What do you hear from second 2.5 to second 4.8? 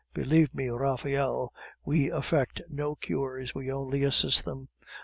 no cures; we only assist them.